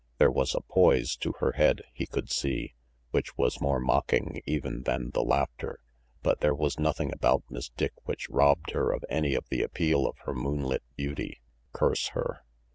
[0.17, 2.73] There was a poise to her head, he could see,
[3.11, 5.79] which was more mocking even than the laughter;
[6.23, 10.07] but there was nothing about Miss Dick which robbed her of any of the appeal
[10.07, 11.39] of her moonlit beauty
[11.71, 12.41] curse her